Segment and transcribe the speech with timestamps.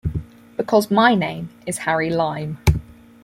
[0.57, 2.57] Because my name is Harry Lime.